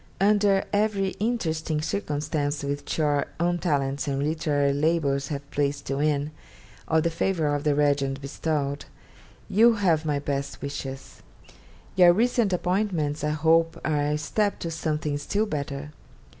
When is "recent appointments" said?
12.13-13.23